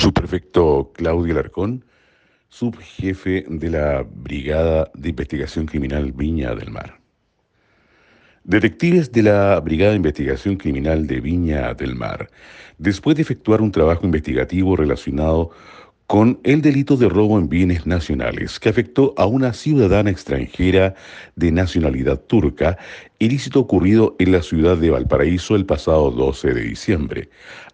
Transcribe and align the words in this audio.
Subprefecto 0.00 0.92
Claudio 0.94 1.34
Larcón, 1.34 1.84
subjefe 2.48 3.44
de 3.46 3.68
la 3.68 4.02
Brigada 4.02 4.90
de 4.94 5.10
Investigación 5.10 5.66
Criminal 5.66 6.12
Viña 6.12 6.54
del 6.54 6.70
Mar. 6.70 6.98
Detectives 8.42 9.12
de 9.12 9.24
la 9.24 9.60
Brigada 9.60 9.90
de 9.90 9.98
Investigación 9.98 10.56
Criminal 10.56 11.06
de 11.06 11.20
Viña 11.20 11.74
del 11.74 11.96
Mar, 11.96 12.30
después 12.78 13.14
de 13.14 13.22
efectuar 13.22 13.60
un 13.60 13.72
trabajo 13.72 14.06
investigativo 14.06 14.74
relacionado 14.74 15.50
con 16.10 16.40
el 16.42 16.60
delito 16.60 16.96
de 16.96 17.08
robo 17.08 17.38
en 17.38 17.48
bienes 17.48 17.86
nacionales 17.86 18.58
que 18.58 18.68
afectó 18.68 19.14
a 19.16 19.26
una 19.26 19.52
ciudadana 19.52 20.10
extranjera 20.10 20.96
de 21.36 21.52
nacionalidad 21.52 22.18
turca, 22.18 22.78
ilícito 23.20 23.60
ocurrido 23.60 24.16
en 24.18 24.32
la 24.32 24.42
ciudad 24.42 24.76
de 24.76 24.90
Valparaíso 24.90 25.54
el 25.54 25.66
pasado 25.66 26.10
12 26.10 26.52
de 26.52 26.62
diciembre, 26.62 27.28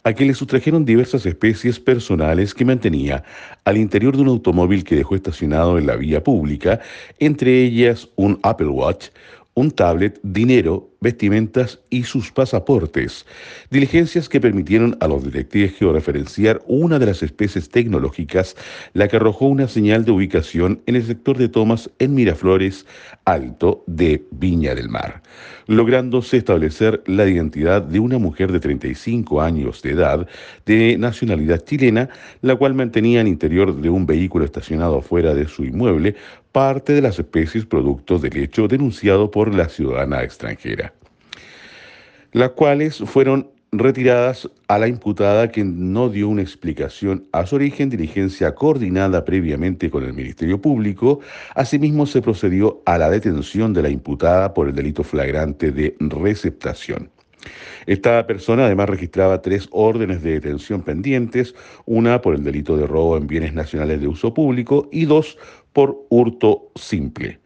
a 0.04 0.12
que 0.12 0.26
le 0.26 0.34
sustrajeron 0.34 0.84
diversas 0.84 1.24
especies 1.24 1.80
personales 1.80 2.52
que 2.52 2.66
mantenía 2.66 3.24
al 3.64 3.78
interior 3.78 4.14
de 4.14 4.24
un 4.24 4.28
automóvil 4.28 4.84
que 4.84 4.96
dejó 4.96 5.14
estacionado 5.14 5.78
en 5.78 5.86
la 5.86 5.96
vía 5.96 6.22
pública, 6.22 6.80
entre 7.18 7.62
ellas 7.62 8.06
un 8.16 8.38
Apple 8.42 8.68
Watch, 8.68 9.06
un 9.54 9.70
tablet, 9.70 10.20
dinero, 10.22 10.90
vestimentas 11.00 11.80
y 11.90 12.04
sus 12.04 12.32
pasaportes, 12.32 13.26
diligencias 13.70 14.28
que 14.28 14.40
permitieron 14.40 14.96
a 15.00 15.08
los 15.08 15.24
detectives 15.24 15.76
georreferenciar 15.76 16.62
una 16.66 16.98
de 16.98 17.06
las 17.06 17.22
especies 17.22 17.68
tecnológicas, 17.68 18.56
la 18.92 19.08
que 19.08 19.16
arrojó 19.16 19.46
una 19.46 19.68
señal 19.68 20.04
de 20.04 20.12
ubicación 20.12 20.80
en 20.86 20.96
el 20.96 21.04
sector 21.04 21.36
de 21.38 21.48
tomas 21.48 21.90
en 21.98 22.14
Miraflores 22.14 22.86
Alto 23.24 23.84
de 23.86 24.24
Viña 24.30 24.74
del 24.74 24.88
Mar, 24.88 25.22
lográndose 25.66 26.36
establecer 26.36 27.02
la 27.06 27.26
identidad 27.26 27.82
de 27.82 28.00
una 28.00 28.18
mujer 28.18 28.52
de 28.52 28.60
35 28.60 29.40
años 29.40 29.82
de 29.82 29.90
edad, 29.90 30.28
de 30.64 30.96
nacionalidad 30.98 31.64
chilena, 31.64 32.08
la 32.42 32.56
cual 32.56 32.74
mantenía 32.74 33.20
en 33.20 33.26
interior 33.26 33.74
de 33.80 33.90
un 33.90 34.06
vehículo 34.06 34.44
estacionado 34.44 35.00
fuera 35.02 35.34
de 35.34 35.48
su 35.48 35.64
inmueble 35.64 36.16
parte 36.56 36.94
de 36.94 37.02
las 37.02 37.18
especies 37.18 37.66
producto 37.66 38.18
del 38.18 38.34
hecho 38.38 38.66
denunciado 38.66 39.30
por 39.30 39.54
la 39.54 39.68
ciudadana 39.68 40.22
extranjera, 40.22 40.94
las 42.36 42.50
cuales 42.50 42.98
fueron 42.98 43.48
retiradas 43.72 44.50
a 44.68 44.78
la 44.78 44.88
imputada 44.88 45.50
que 45.50 45.64
no 45.64 46.10
dio 46.10 46.28
una 46.28 46.42
explicación 46.42 47.26
a 47.32 47.46
su 47.46 47.56
origen, 47.56 47.88
diligencia 47.88 48.54
coordinada 48.54 49.24
previamente 49.24 49.88
con 49.88 50.04
el 50.04 50.12
Ministerio 50.12 50.60
Público. 50.60 51.20
Asimismo, 51.54 52.04
se 52.04 52.20
procedió 52.20 52.82
a 52.84 52.98
la 52.98 53.08
detención 53.08 53.72
de 53.72 53.80
la 53.80 53.88
imputada 53.88 54.52
por 54.52 54.68
el 54.68 54.74
delito 54.74 55.02
flagrante 55.02 55.72
de 55.72 55.96
receptación. 55.98 57.08
Esta 57.86 58.26
persona 58.26 58.66
además 58.66 58.90
registraba 58.90 59.40
tres 59.40 59.66
órdenes 59.70 60.22
de 60.22 60.32
detención 60.32 60.82
pendientes, 60.82 61.54
una 61.86 62.20
por 62.20 62.34
el 62.34 62.44
delito 62.44 62.76
de 62.76 62.86
robo 62.86 63.16
en 63.16 63.28
bienes 63.28 63.54
nacionales 63.54 64.02
de 64.02 64.08
uso 64.08 64.34
público 64.34 64.90
y 64.92 65.06
dos 65.06 65.38
por 65.72 66.04
hurto 66.10 66.70
simple. 66.74 67.40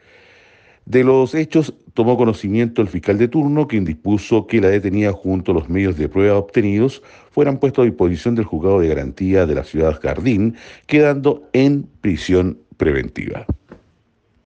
De 0.86 1.04
los 1.04 1.34
hechos 1.34 1.74
tomó 1.94 2.16
conocimiento 2.16 2.82
el 2.82 2.88
fiscal 2.88 3.18
de 3.18 3.28
turno, 3.28 3.68
quien 3.68 3.84
dispuso 3.84 4.46
que 4.46 4.60
la 4.60 4.68
detenida 4.68 5.12
junto 5.12 5.52
a 5.52 5.54
los 5.54 5.68
medios 5.68 5.96
de 5.96 6.08
prueba 6.08 6.38
obtenidos 6.38 7.02
fueran 7.30 7.58
puestos 7.58 7.82
a 7.82 7.86
disposición 7.86 8.34
del 8.34 8.44
juzgado 8.44 8.80
de 8.80 8.88
garantía 8.88 9.46
de 9.46 9.54
la 9.54 9.64
ciudad 9.64 10.00
Jardín, 10.00 10.56
quedando 10.86 11.48
en 11.52 11.86
prisión 12.00 12.58
preventiva. 12.76 13.46